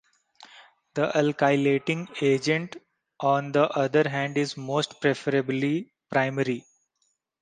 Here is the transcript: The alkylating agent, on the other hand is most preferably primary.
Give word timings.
The 0.95 1.11
alkylating 1.13 2.07
agent, 2.23 2.75
on 3.19 3.51
the 3.51 3.69
other 3.69 4.09
hand 4.09 4.35
is 4.35 4.57
most 4.57 4.99
preferably 4.99 5.93
primary. 6.09 6.65